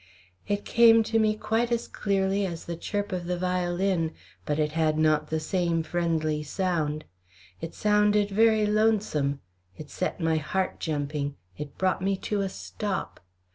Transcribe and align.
It 0.47 0.65
came 0.65 1.03
to 1.03 1.19
me 1.19 1.35
quite 1.35 1.71
as 1.71 1.87
clearly 1.87 2.43
as 2.43 2.65
the 2.65 2.75
chirp 2.75 3.11
of 3.11 3.27
the 3.27 3.37
violin, 3.37 4.13
but 4.47 4.57
it 4.57 4.71
had 4.71 4.97
not 4.97 5.27
the 5.27 5.39
same 5.39 5.83
friendly 5.83 6.41
sound. 6.41 7.05
It 7.61 7.75
sounded 7.75 8.31
very 8.31 8.65
lonesome, 8.65 9.41
it 9.77 9.91
set 9.91 10.19
my 10.19 10.37
heart 10.37 10.79
jumping, 10.79 11.35
it 11.55 11.77
brought 11.77 12.01
me 12.01 12.17
to 12.17 12.41
a 12.41 12.49
stop. 12.49 13.19